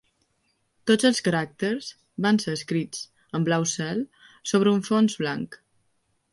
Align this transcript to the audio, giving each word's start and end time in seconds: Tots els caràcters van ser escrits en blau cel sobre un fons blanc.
Tots 0.91 1.07
els 1.09 1.19
caràcters 1.27 1.89
van 2.27 2.41
ser 2.45 2.55
escrits 2.61 3.05
en 3.41 3.47
blau 3.51 3.69
cel 3.75 4.03
sobre 4.55 4.75
un 4.77 4.85
fons 4.91 5.23
blanc. 5.25 5.63